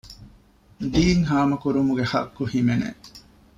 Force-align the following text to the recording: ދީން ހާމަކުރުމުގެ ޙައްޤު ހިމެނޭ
ދީން 0.91 1.23
ހާމަކުރުމުގެ 1.29 2.05
ޙައްޤު 2.11 2.43
ހިމެނޭ 2.51 2.89